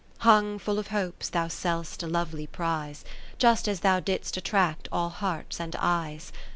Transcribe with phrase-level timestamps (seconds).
[0.21, 3.05] Hung full of hopes thou sell'st a lovely prize.
[3.37, 6.31] Just as thou didst attract all hearts and eyes.